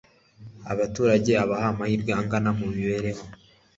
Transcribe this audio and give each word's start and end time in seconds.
abaturage 0.71 1.31
abaha 1.43 1.67
amahirwe 1.73 2.11
angana 2.19 2.49
mu 2.57 2.67
mibereho 2.75 3.23